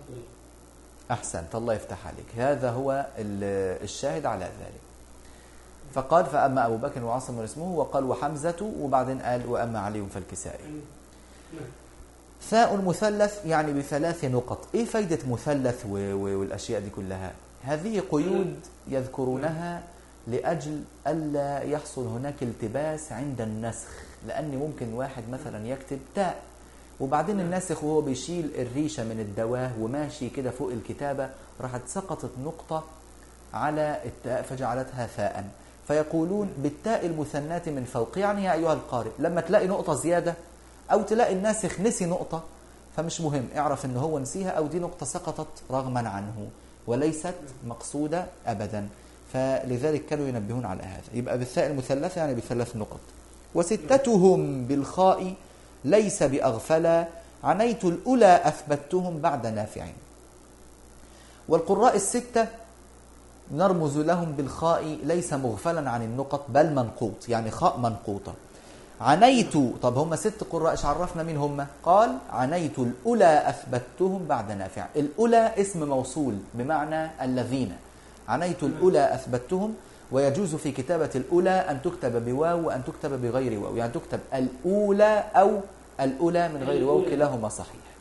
أحسنت. 1.12 1.56
الله 1.56 1.74
يفتح 1.74 2.08
عليك. 2.08 2.26
هذا 2.38 2.70
هو 2.72 3.06
ال- 3.18 3.84
الشاهد 3.84 4.26
على 4.26 4.46
ذلك. 4.46 4.82
فقال 5.94 6.26
فأما 6.26 6.66
أبو 6.66 6.78
بكر 6.78 7.04
وعاصم 7.04 7.40
اسمه 7.40 7.72
وقال 7.74 8.04
وحمزة 8.04 8.72
وبعدين 8.80 9.22
قال 9.22 9.48
وأما 9.48 9.80
علي 9.80 10.06
فالكسائي 10.14 10.64
يعني 10.64 10.74
نعم. 11.54 11.66
ثاء 12.50 12.76
مثلث 12.82 13.46
يعني 13.46 13.74
بثلاث 13.74 14.26
نقط. 14.26 14.68
إيه 14.76 14.86
فايدة 14.86 15.20
مثلث 15.32 15.86
و- 15.86 16.14
و- 16.14 16.40
والأشياء 16.40 16.82
دي 16.82 16.90
كلها؟ 16.90 17.32
هذه 17.64 18.04
قيود 18.12 18.60
يذكرونها 18.88 19.84
لأجل 20.28 20.82
ألا 21.08 21.62
يحصل 21.62 22.08
هناك 22.08 22.44
التباس 22.44 23.12
عند 23.12 23.42
النسخ 23.42 23.88
لأن 24.28 24.56
ممكن 24.58 24.94
واحد 24.94 25.24
مثلا 25.32 25.68
يكتب 25.68 26.00
تاء 26.16 26.42
وبعدين 27.00 27.40
الناسخ 27.40 27.84
وهو 27.84 28.02
بيشيل 28.02 28.50
الريشة 28.56 29.04
من 29.04 29.20
الدواه 29.20 29.72
وماشي 29.80 30.30
كده 30.30 30.52
فوق 30.52 30.72
الكتابة 30.72 31.30
راحت 31.62 31.82
سقطت 31.88 32.32
نقطة 32.46 32.84
على 33.54 34.00
التاء 34.06 34.42
فجعلتها 34.42 35.08
ثاء 35.08 35.46
فيقولون 35.88 36.50
بالتاء 36.58 37.06
المثناة 37.06 37.62
من 37.68 37.86
فوق. 37.94 38.18
يعني 38.18 38.44
يا 38.44 38.54
أيها 38.54 38.74
القارئ 38.74 39.12
لما 39.20 39.42
تلاقي 39.42 39.68
نقطة 39.68 39.94
زيادة 39.94 40.34
أو 40.92 41.02
تلاقي 41.02 41.34
الناسخ 41.34 41.80
نسي 41.80 42.06
نقطة 42.06 42.44
فمش 42.98 43.22
مهم 43.22 43.48
اعرف 43.58 43.86
ان 43.86 43.98
هو 43.98 44.20
نسيها 44.20 44.50
أو 44.50 44.68
دي 44.68 44.80
نقطة 44.80 45.06
سقطت 45.06 45.48
رغما 45.72 46.10
عنه 46.10 46.48
وليست 46.88 47.34
مقصودة 47.68 48.26
ابدا. 48.48 48.88
فلذلك 49.34 50.06
كانوا 50.06 50.28
ينبهون 50.28 50.66
على 50.66 50.84
هذا. 50.84 51.04
يبقى 51.14 51.38
بالثاء 51.38 51.68
المثلثة 51.68 52.22
يعني 52.22 52.36
بثلاث 52.36 52.76
نقط. 52.76 53.00
وستتهم 53.56 54.66
بالخاء 54.66 55.34
ليس 55.86 56.24
بأغفلا 56.24 57.08
عنيت 57.44 57.86
الأولى 57.86 58.42
أثبتهم 58.44 59.20
بعد 59.20 59.48
نافع. 59.48 59.86
والقراء 61.50 61.96
الستة 61.96 62.48
نرمز 63.54 63.98
لهم 63.98 64.32
بالخاء 64.32 64.98
ليس 65.04 65.34
مغفلا 65.34 65.90
عن 65.90 66.02
النقط 66.02 66.46
بل 66.50 66.74
منقوط 66.74 67.30
يعني 67.30 67.52
خاء 67.52 67.78
منقوطة. 67.78 68.34
عنيت 69.02 69.54
طب 69.82 69.98
هم 69.98 70.16
ست 70.16 70.44
قراء 70.52 70.72
إيش 70.72 70.86
عرفنا 70.86 71.24
مين 71.24 71.38
هم؟ 71.38 71.66
قال 71.84 72.18
عنيت 72.32 72.80
الأولى 72.80 73.50
أثبتهم 73.50 74.26
بعد 74.30 74.52
نافع. 74.52 74.86
الأولى 74.96 75.52
اسم 75.58 75.90
موصول 75.90 76.34
بمعنى 76.54 77.12
الذين. 77.22 77.72
عنيت 78.28 78.64
الأولى 78.64 79.14
أثبتهم 79.14 79.74
ويجوز 80.12 80.56
في 80.56 80.72
كتابة 80.72 81.10
الأولى 81.16 81.50
أن 81.50 81.82
تكتب 81.82 82.26
بواو 82.26 82.68
وأن 82.68 82.82
تكتب 82.86 83.22
بغير 83.22 83.60
واو. 83.60 83.76
يعني 83.76 83.92
تكتب 83.92 84.20
الأولى 84.34 85.24
أو 85.36 85.60
الأولى 86.00 86.50
من 86.50 86.64
غير 86.64 86.84
واو 86.84 87.02
كلاهما 87.06 87.50
صحيح. 87.50 87.93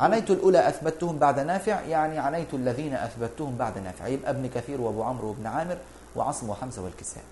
عنيت 0.00 0.30
الأولى 0.30 0.68
أثبتهم 0.68 1.18
بعد 1.18 1.40
نافع 1.40 1.80
يعني 1.80 2.18
عنيت 2.18 2.54
الذين 2.54 2.94
أثبتهم 2.94 3.56
بعد 3.56 3.78
نافع. 3.78 4.06
يبقى 4.06 4.30
ابن 4.30 4.48
كثير 4.54 4.80
وأبو 4.80 5.02
عمرو 5.02 5.28
وابن 5.28 5.46
عامر 5.46 5.76
وعاصم 6.16 6.50
وحمزة 6.50 6.82
والكساء. 6.82 7.24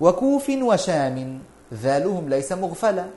وكوف 0.00 0.48
وشام 0.50 1.38
ذالهم 1.74 2.28
ليس 2.28 2.52
مغفلة 2.52 3.10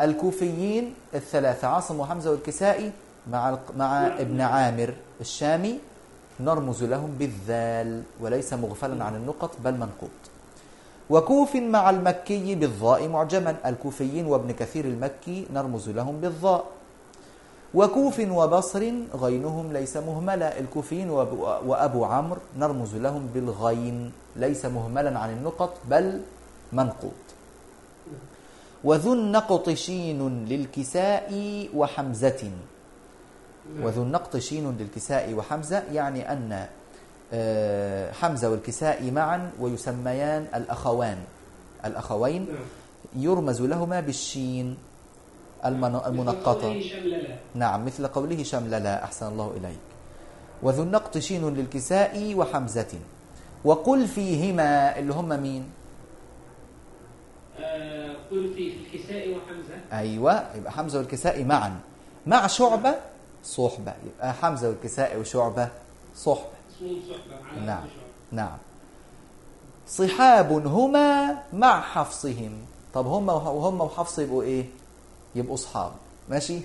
الكوفيين 0.00 0.94
الثلاثة 1.14 1.68
عاصم 1.68 2.00
وحمزة 2.00 2.30
والكسائي 2.30 2.92
مع 3.30 3.58
مع 3.76 4.06
ابن 4.06 4.40
عامر 4.40 4.94
الشامي 5.20 5.78
نرمز 6.40 6.84
لهم 6.84 7.14
بالذال 7.18 8.02
وليس 8.20 8.52
مغفلا 8.52 9.04
عن 9.04 9.16
النقط 9.16 9.50
بل 9.64 9.74
منقوط. 9.74 10.10
وكوف 11.10 11.56
مع 11.56 11.90
المكي 11.90 12.54
بالضاء 12.54 13.08
معجما. 13.08 13.56
الكوفيين 13.66 14.26
وابن 14.26 14.52
كثير 14.52 14.84
المكي 14.84 15.46
نرمز 15.52 15.88
لهم 15.88 16.20
بالضاء. 16.20 16.64
وكوف 17.74 18.16
وبصر 18.20 18.82
غينهم 19.14 19.72
ليس 19.72 19.96
مهملا. 19.96 20.58
الكوفيين 20.58 21.10
وأبو 21.10 22.04
عمرو 22.04 22.40
نرمز 22.58 22.96
لهم 22.96 23.26
بالغين 23.34 24.12
ليس 24.36 24.64
مهملا 24.64 25.18
عن 25.18 25.30
النقط 25.30 25.72
بل 25.84 26.20
منقوط. 26.72 27.24
وذو 28.84 29.12
النقط 29.12 29.70
شين 29.70 30.44
للكساء 30.44 31.30
وحمزة. 31.74 32.42
وذو 33.82 34.02
النقط 34.02 34.36
شين 34.36 34.76
للكساء 34.80 35.34
وحمزة 35.34 35.82
يعني 35.92 36.32
أن 36.32 36.66
حمزة 38.12 38.50
والكساء 38.50 39.10
معا 39.10 39.50
ويسميان 39.60 40.46
الأخوان. 40.54 41.18
الأخوين 41.84 42.48
يرمز 43.16 43.62
لهما 43.62 44.00
بالشين 44.00 44.76
المنقطة. 45.64 46.82
نعم 47.54 47.84
مثل 47.86 48.06
قوله 48.06 48.42
شمللا. 48.42 49.04
أحسن 49.04 49.26
الله 49.26 49.52
إليك. 49.56 49.78
وذو 50.62 50.82
النقط 50.82 51.18
شين 51.18 51.54
للكساء 51.54 52.34
وحمزة. 52.34 52.94
وقل 53.64 54.06
فيهما 54.06 54.98
اللي 54.98 55.12
هم 55.14 55.42
مين؟ 55.42 55.70
آه، 57.60 58.16
قل 58.30 58.54
في 58.54 58.72
الكساء 58.76 59.28
وحمزة. 59.36 59.74
أيوة 59.92 60.56
يبقى 60.56 60.72
حمزة 60.72 60.98
والكساء 60.98 61.44
معا. 61.44 61.80
مع 62.26 62.46
شعبة 62.46 62.94
صحبة. 63.44 63.94
يبقى 64.06 64.32
حمزة 64.34 64.68
والكساء 64.68 65.18
وشعبة 65.18 65.68
صحبة. 66.16 66.57
نعم. 67.66 67.86
نعم. 68.32 68.58
صحاب 69.86 70.52
هما 70.66 71.38
مع 71.52 71.80
حفصهم. 71.80 72.58
طب 72.94 73.06
هم 73.06 73.28
وهم 73.28 73.80
وحفص 73.80 74.18
يبقوا 74.18 74.42
إيه؟ 74.42 74.66
يبقوا 75.34 75.56
صحاب. 75.56 75.92
ماشي؟ 76.28 76.60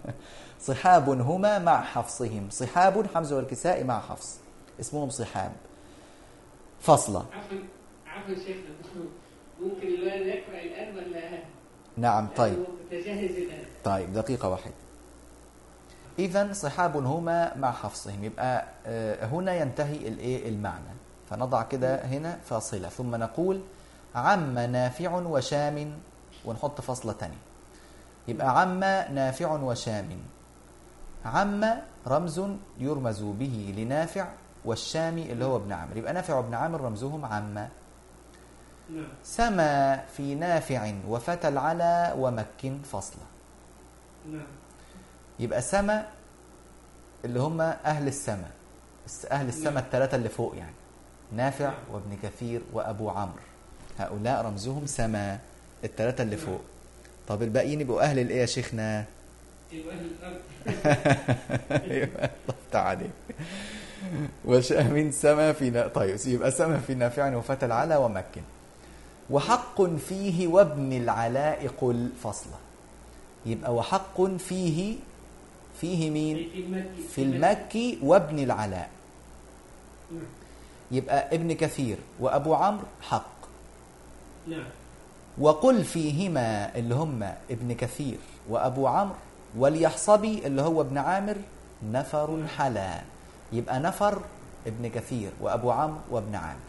صحاب 0.68 1.08
هما 1.08 1.58
مع 1.58 1.82
حفصهم. 1.82 2.48
صحاب 2.50 3.06
حمزة 3.14 3.36
والكساء 3.36 3.84
مع 3.84 4.00
حفص. 4.00 4.38
اسمهم 4.80 5.10
صحاب. 5.10 5.52
فصلة 6.80 7.26
عفوا 7.32 7.58
عفوا 8.06 8.34
ممكن 9.60 9.88
لا 9.88 10.18
نقرأ 10.18 10.62
الآن 10.62 10.96
ولا؟ 10.96 11.38
نعم 11.96 12.28
طيب. 12.36 12.58
متجهز 12.86 13.36
الآن 13.36 13.64
طيب 13.84 14.12
دقيقة 14.12 14.48
واحدة. 14.48 14.74
إذا 16.18 16.52
صحاب 16.52 16.96
هما 16.96 17.56
مع 17.56 17.72
حفصهم. 17.72 18.24
يبقى 18.24 18.64
آه، 18.86 19.26
هنا 19.26 19.54
ينتهي 19.54 20.08
الإيه؟ 20.08 20.48
المعنى. 20.48 20.94
فنضع 21.30 21.62
كده 21.62 22.04
هنا 22.04 22.38
فاصلة. 22.44 22.88
ثم 22.88 23.16
نقول 23.16 23.60
عم 24.14 24.58
نافع 24.58 25.12
وشام 25.14 25.92
ونحط 26.44 26.80
فاصلة 26.80 27.12
تانية. 27.12 27.42
يبقى 28.28 28.60
عم 28.60 28.80
نافع 29.14 29.52
وشام. 29.52 30.08
عم 31.24 31.64
رمز 32.06 32.42
يرمز 32.78 33.22
به 33.22 33.74
لنافع 33.76 34.28
والشامي 34.64 35.32
اللي 35.32 35.44
هو 35.44 35.56
ابن 35.56 35.72
عامر 35.72 35.96
يبقى 35.96 36.12
نافع 36.12 36.34
وابن 36.34 36.54
عامر 36.54 36.80
رمزهم 36.80 37.24
عم. 37.24 37.54
نعم. 38.90 39.08
سما 39.22 39.96
في 39.96 40.34
نافع 40.34 40.92
وفتى 41.08 41.48
العلا 41.48 42.14
ومك 42.14 42.72
فصلة. 42.84 43.24
نعم. 44.30 44.46
يبقى 45.38 45.62
سما 45.62 46.06
اللي 47.24 47.40
هم 47.40 47.60
أهل 47.60 48.08
السماء 48.08 48.50
أهل 49.30 49.48
السماء 49.48 49.74
نعم. 49.74 49.84
الثلاثة 49.84 50.16
اللي 50.16 50.28
فوق 50.28 50.56
يعني 50.56 50.74
نافع. 51.32 51.72
وابن 51.92 52.16
كثير 52.22 52.60
وأبو 52.72 53.10
عمرو 53.10 53.42
هؤلاء 53.98 54.44
رمزهم 54.44 54.86
سما 54.86 55.38
الثلاثة 55.84 56.22
اللي 56.22 56.36
نعم. 56.36 56.44
فوق 56.44 56.60
طب 57.28 57.42
الباقيين 57.42 57.80
يبقوا 57.80 58.02
أهل 58.02 58.18
الإيه 58.18 58.40
يا 58.40 58.46
شيخنا؟ 58.46 59.04
يبقى 59.72 59.96
أيوه 61.90 62.30
ضبط 62.48 62.76
عليك 62.76 63.10
وشام 64.44 65.10
سما 65.10 65.52
في 65.52 65.70
نا... 65.70 65.86
طيب 65.86 66.18
يبقى 66.26 66.50
سما 66.50 66.78
في 66.78 66.94
نافع 66.94 67.36
وفتى 67.36 67.66
العلا 67.66 67.98
ومكن 67.98 68.42
وحق 69.30 69.82
فيه 69.82 70.46
وابن 70.46 70.92
العلاء 70.92 71.68
قل 71.80 72.08
فصلة 72.22 72.58
يبقى 73.46 73.74
وحق 73.74 74.22
فيه 74.22 74.96
فيه 75.80 76.10
مين؟ 76.10 76.36
في 77.10 77.22
المكي. 77.22 77.98
وابن 78.02 78.38
العلاء. 78.38 78.90
نعم 80.12 80.22
يبقى 80.90 81.34
ابن 81.34 81.52
كثير 81.52 81.98
وأبو 82.20 82.54
عمرو 82.54 82.86
حق. 83.02 83.34
نعم. 84.46 84.64
وقل 85.38 85.84
فيهما 85.84 86.76
اللي 86.76 86.94
هم 86.94 87.22
ابن 87.50 87.72
كثير 87.72 88.18
وأبو 88.48 88.86
عمرو 88.86 89.16
واليحصبي 89.56 90.46
اللي 90.46 90.62
هو 90.62 90.80
ابن 90.80 90.98
عامر 90.98 91.36
نفر 91.92 92.46
حلا. 92.56 93.00
يبقى 93.52 93.80
نفر 93.80 94.22
ابن 94.66 94.88
كثير 94.88 95.30
وأبو 95.40 95.70
عمرو 95.70 95.98
وابن 96.10 96.34
عامر. 96.34 96.60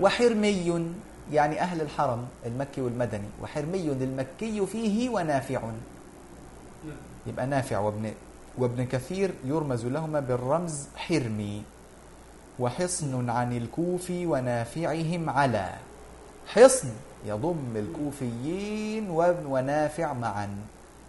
وحرمي 0.00 0.92
يعني 1.32 1.60
أهل 1.60 1.80
الحرم 1.80 2.26
المكي 2.46 2.80
والمدني. 2.80 3.28
وحرمي 3.42 3.92
المكي 3.92 4.66
فيه 4.66 5.08
ونافع. 5.08 5.60
نعم 5.60 5.97
يبقى 7.28 7.46
نافع 7.46 7.78
وابن 7.78 8.12
وابن 8.58 8.86
كثير 8.86 9.30
يرمز 9.44 9.86
لهما 9.86 10.20
بالرمز 10.20 10.86
حرمي 10.96 11.62
وحصن 12.58 13.30
عن 13.30 13.56
الكوف 13.56 14.10
ونافعهم 14.10 15.30
على. 15.30 15.74
حصن 16.46 16.88
يضم 17.26 17.76
الكوفيين 17.76 19.10
ونافع 19.46 20.12
معا. 20.12 20.56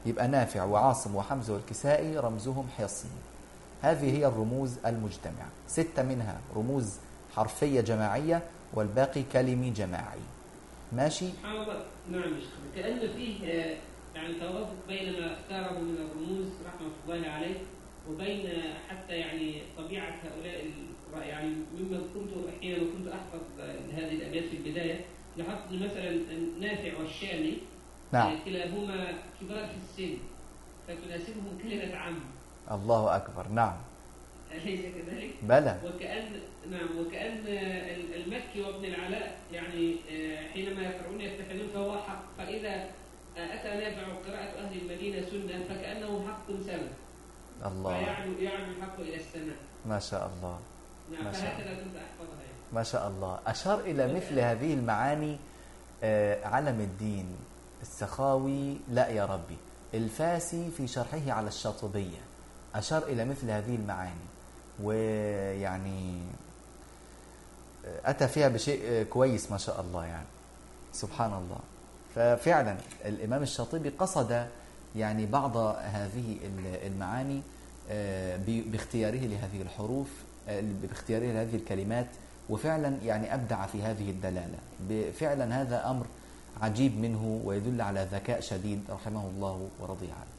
يبقى 0.06 0.28
نافع 0.28 0.64
وعاصم 0.64 1.16
وحمزة 1.16 1.54
والكسائي 1.54 2.18
رمزهم 2.18 2.68
حصن. 2.78 3.08
هذه 3.82 4.18
هي 4.18 4.26
الرموز 4.26 4.78
المجتمعة. 4.86 5.50
ستة 5.68 6.04
منها 6.04 6.40
رموز 6.56 6.94
حرفية 7.36 7.82
جماعية 7.82 8.42
والباقي 8.74 9.24
كلمي 9.24 9.70
جماعي. 9.70 10.20
ماشي؟ 10.92 11.30
نعم 12.12 12.34
كأن 12.76 13.00
فيه 13.00 13.78
يعني 14.20 14.34
توافق 14.34 14.76
بين 14.88 15.12
ما 15.20 15.34
اختاره 15.34 15.80
من 15.80 15.98
الرموز 15.98 16.48
رحمة 16.66 16.92
الله 17.06 17.30
عليه 17.30 17.56
وبين 18.10 18.50
حتى 18.90 19.14
يعني 19.14 19.62
طبيعة 19.78 20.16
هؤلاء 20.24 20.66
يعني 21.28 21.50
مما 21.50 21.98
كنت 22.14 22.30
أحيانا 22.58 22.84
كنت 22.98 23.08
أحفظ 23.08 23.42
هذه 23.94 24.12
الأبيات 24.14 24.44
في 24.44 24.58
البداية 24.58 25.06
لاحظت 25.38 25.72
مثلا 25.72 26.12
نافع 26.60 26.98
والشامي 27.00 27.58
نعم. 28.14 28.32
آه، 28.32 28.38
كلاهما 28.46 29.14
كبار 29.42 29.66
في 29.68 29.76
السن 29.84 30.18
فتناسبهم 30.88 31.58
كلمة 31.64 31.96
عم. 31.96 32.20
الله 32.72 33.16
أكبر. 33.16 33.48
نعم. 33.48 33.74
أليس 34.52 34.80
كذلك؟ 34.82 35.30
بلى. 35.44 35.80
وكأن 35.86 36.26
نعم 36.72 36.98
وكأن 37.00 37.48
ال- 37.48 38.16
المكي 38.16 38.62
وابن 38.62 38.86
العلاء 38.86 39.40
يعني 39.54 39.96
آه، 40.12 40.48
حينما 40.48 40.82
يقرؤون 40.82 41.22
يتخذون 41.22 41.68
فهو 41.74 41.98
حق. 41.98 42.24
فإذا 42.38 42.90
أتى 43.38 43.68
نافع 43.68 44.04
قراءة 44.28 44.60
أهل 44.66 44.78
المدينة 44.82 45.30
سنة 45.30 45.64
فكأنه 45.70 46.28
حق 46.28 46.48
سمع 46.66 46.88
الله. 47.66 47.98
فيعلو 48.00 48.32
يعلو 48.32 48.72
الحق 48.72 49.00
إلى 49.00 49.16
السماء. 49.16 49.58
ما 49.86 50.00
شاء 50.00 50.32
الله. 50.36 50.60
نعم 51.12 51.24
ما 51.24 51.32
شاء 51.32 51.42
فهكذا 51.42 51.74
كنت 51.76 51.96
أحفظها 51.96 52.42
يعني. 52.42 52.74
ما 52.74 52.84
شاء 52.84 53.08
الله. 53.08 53.40
أشار 53.48 53.80
إلى 53.80 54.14
مثل 54.14 54.40
هذه 54.40 54.74
المعاني 54.74 55.38
آه، 56.04 56.48
علم 56.48 56.80
الدين. 56.82 57.36
السخاوي 57.82 58.78
لا 58.90 59.08
يا 59.08 59.26
ربي. 59.26 59.58
الفاسي 59.94 60.72
في 60.78 60.88
شرحه 60.88 61.32
على 61.32 61.48
الشاطبية. 61.48 62.20
أشار 62.76 63.04
إلى 63.04 63.26
مثل 63.26 63.50
هذه 63.50 63.76
المعاني. 63.76 64.30
ويعني 64.84 66.22
آه، 67.86 68.10
أتى 68.10 68.28
فيها 68.28 68.48
بشيء 68.48 68.82
آه، 68.84 69.04
كويس 69.04 69.52
ما 69.52 69.58
شاء 69.58 69.82
الله 69.82 70.06
يعني. 70.06 70.28
سبحان 70.92 71.34
الله. 71.34 71.60
ففعلا 72.16 72.78
الإمام 73.06 73.44
الشاطبي 73.44 73.90
قصد 73.90 74.48
يعني 74.96 75.26
بعض 75.26 75.58
هذه 75.82 76.38
المعاني 76.86 77.42
آه، 77.92 78.40
باختياره 78.46 79.18
لهذه 79.18 79.62
الحروف 79.62 80.08
آه، 80.48 80.64
باختياره 80.82 81.26
لهذه 81.26 81.56
الكلمات 81.56 82.08
وفعلا 82.50 82.98
يعني 83.04 83.34
أبدع 83.34 83.66
في 83.66 83.82
هذه 83.82 84.10
الدلالة. 84.10 84.58
فعلا 85.12 85.62
هذا 85.62 85.90
أمر 85.90 86.06
عجيب 86.62 86.98
منه 87.00 87.42
ويدل 87.46 87.82
على 87.82 88.08
ذكاء 88.12 88.40
شديد 88.40 88.84
رحمه 88.90 89.28
الله 89.28 89.70
ورضي 89.80 90.06
عنه. 90.06 90.34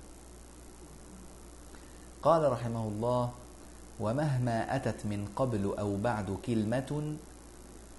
قال 2.22 2.52
رحمه 2.52 2.88
الله 2.88 3.30
ومهما 4.00 4.76
أتت 4.76 5.06
من 5.06 5.28
قبل 5.36 5.74
أو 5.78 5.96
بعد 5.96 6.36
كلمة 6.46 7.16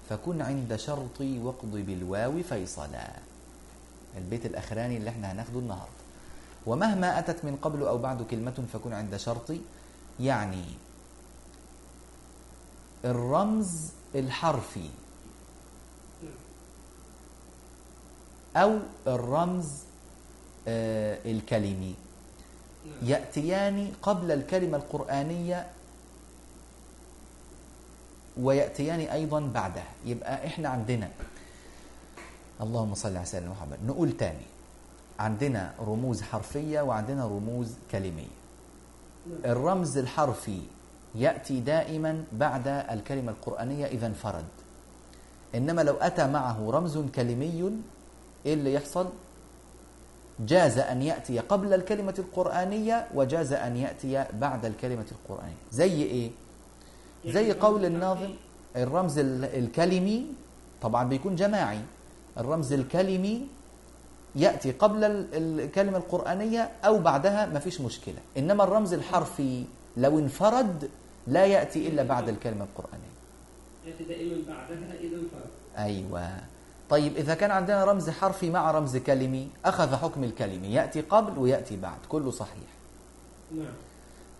فكن 0.08 0.42
عند 0.42 0.76
شرطي 0.76 1.38
واقض 1.38 1.76
بالواو 1.76 2.42
فيصلا. 2.42 3.31
البيت 4.16 4.46
الأخراني 4.46 4.96
اللي 4.96 5.10
إحنا 5.10 5.32
هناخده 5.32 5.58
النهاردة 5.58 6.02
ومهما 6.66 7.18
أتت 7.18 7.44
من 7.44 7.56
قبل 7.62 7.82
أو 7.82 7.98
بعد 7.98 8.22
كلمة 8.22 8.64
فكن 8.72 8.92
عند 8.92 9.16
شرطي 9.16 9.60
يعني 10.20 10.64
الرمز 13.04 13.90
الحرفي 14.14 14.88
أو 18.56 18.78
الرمز 19.06 19.68
آه، 20.68 21.18
الكلمي 21.24 21.94
نعم. 22.86 23.10
يأتيان 23.10 23.92
قبل 24.02 24.30
الكلمة 24.32 24.76
القرآنية 24.76 25.66
ويأتيان 28.36 29.00
أيضا 29.00 29.40
بعدها 29.40 29.88
يبقى 30.04 30.46
إحنا 30.46 30.68
عندنا 30.68 31.10
اللهم 32.62 32.94
صل 32.94 33.16
على 33.16 33.26
سيدنا 33.26 33.50
محمد 33.50 33.78
نقول 33.86 34.12
تاني 34.12 34.46
عندنا 35.18 35.72
رموز 35.80 36.22
حرفية 36.22 36.80
وعندنا 36.80 37.26
رموز 37.26 37.74
كلمية. 37.90 38.32
الرمز 39.44 39.98
الحرفي 39.98 40.58
يأتي 41.14 41.60
دائما 41.60 42.24
بعد 42.32 42.68
الكلمة 42.68 43.32
القرآنية 43.32 43.86
إذا 43.86 44.06
انفرد 44.06 44.44
إنما 45.54 45.82
لو 45.82 45.94
أتى 45.94 46.26
معه 46.28 46.70
رمز 46.70 46.98
كلمي 46.98 47.72
إيه 48.46 48.54
اللي 48.54 48.74
يحصل؟ 48.74 49.08
جاز 50.40 50.78
أن 50.78 51.02
يأتي 51.02 51.38
قبل 51.38 51.72
الكلمة 51.74 52.14
القرآنية 52.18 53.06
وجاز 53.14 53.52
أن 53.52 53.76
يأتي 53.76 54.24
بعد 54.32 54.64
الكلمة 54.64 55.06
القرآنية 55.12 55.54
زي 55.72 56.02
إيه؟ 56.02 56.30
زي 57.26 57.48
يعني 57.48 57.60
قول 57.60 57.84
الناظم 57.84 58.30
الرمز 58.76 59.18
ال- 59.18 59.44
الكلمي 59.44 60.26
طبعا 60.82 61.04
بيكون 61.04 61.36
جماعي 61.36 61.80
الرمز 62.38 62.72
الكلمي 62.72 63.46
يأتي 64.36 64.72
قبل 64.72 65.04
ال- 65.04 65.60
الكلمة 65.60 65.98
القرآنية 65.98 66.70
أو 66.84 66.98
بعدها 66.98 67.46
ما 67.46 67.58
فيش 67.58 67.80
مشكلة. 67.80 68.18
إنما 68.38 68.64
الرمز 68.64 68.92
الحرفي 68.92 69.64
لو 69.96 70.18
انفرد 70.18 70.90
لا 71.26 71.46
يأتي 71.46 71.88
إلا 71.88 72.02
بعد 72.02 72.28
الكلمة 72.28 72.64
القرآنية. 72.64 73.12
يأتي 73.86 74.04
دائما 74.04 74.36
بعدها 74.48 74.94
إذا 75.00 75.16
انفرد. 75.16 75.50
أيوة. 75.78 76.28
طيب 76.90 77.16
إذا 77.16 77.34
كان 77.34 77.50
عندنا 77.50 77.84
رمز 77.84 78.10
حرفي 78.10 78.50
مع 78.50 78.70
رمز 78.70 78.96
كلمي 78.96 79.48
أخذ 79.64 79.96
حكم 79.96 80.24
الكلمي. 80.24 80.72
يأتي 80.74 81.00
قبل 81.00 81.38
ويأتي 81.38 81.76
بعد 81.76 81.98
كله 82.08 82.30
صحيح. 82.30 82.70
نعم. 83.56 83.74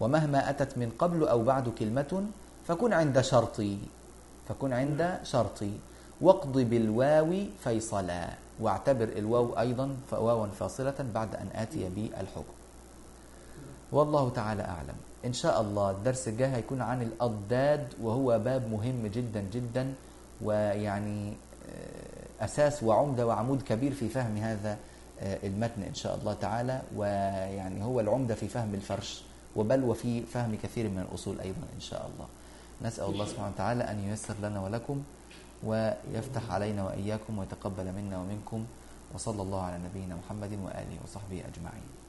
ومهما 0.00 0.50
أتت 0.50 0.78
من 0.78 0.92
قبل 0.98 1.28
أو 1.28 1.42
بعد 1.42 1.68
كلمة 1.68 2.26
فكن 2.68 2.92
عند 2.92 3.20
شرطي. 3.20 3.78
فكن 4.48 4.72
عند 4.72 5.18
شرطي. 5.22 5.72
واقض 6.22 6.58
بالواو 6.58 7.34
فيصلا. 7.64 8.28
واعتبر 8.60 9.08
الواو 9.16 9.58
أيضا 9.58 9.96
واوا 10.12 10.46
فاصلة 10.46 10.94
بعد 11.14 11.34
أن 11.34 11.48
آتي 11.54 11.88
بالحكم. 11.88 12.54
والله 13.92 14.30
تعالى 14.30 14.62
أعلم. 14.62 14.94
إن 15.24 15.32
شاء 15.32 15.60
الله 15.60 15.90
الدرس 15.90 16.28
الجاي 16.28 16.48
هيكون 16.48 16.80
عن 16.80 17.02
الأضداد 17.02 17.94
وهو 18.02 18.38
باب 18.38 18.70
مهم 18.70 19.06
جدا 19.06 19.40
جدا 19.52 19.94
ويعني 20.42 21.32
آه، 21.68 22.44
أساس 22.44 22.82
وعمدة 22.82 23.26
وعمود 23.26 23.62
كبير 23.62 23.92
في 23.92 24.08
فهم 24.08 24.36
هذا 24.36 24.78
آه، 25.20 25.38
المتن 25.46 25.82
إن 25.82 25.94
شاء 25.94 26.14
الله 26.16 26.34
تعالى. 26.34 26.82
ويعني 26.96 27.84
هو 27.84 28.00
العمدة 28.00 28.34
في 28.34 28.48
فهم 28.48 28.74
الفرش. 28.74 29.22
وبل 29.56 29.84
وفي 29.84 30.22
فهم 30.22 30.56
كثير 30.62 30.88
من 30.88 31.06
الأصول 31.10 31.40
أيضا 31.40 31.66
إن 31.74 31.80
شاء 31.80 32.10
الله. 32.14 32.26
نسأل 32.82 33.04
الله 33.04 33.24
سبحانه 33.24 33.52
وتعالى 33.54 33.84
أن 33.84 33.98
ييسر 33.98 34.34
لنا 34.42 34.60
ولكم 34.60 35.02
ويفتح 35.64 36.50
علينا 36.50 36.84
وإياكم 36.84 37.38
ويتقبل 37.38 37.92
منا 37.92 38.18
ومنكم 38.18 38.66
وصلى 39.14 39.42
الله 39.42 39.62
على 39.62 39.78
نبينا 39.78 40.16
محمد 40.16 40.52
وآله 40.64 40.96
وصحبه 41.04 41.42
أجمعين. 41.48 42.01